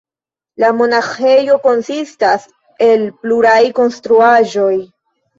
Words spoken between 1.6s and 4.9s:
konsistas el pluraj konstruaĵoj.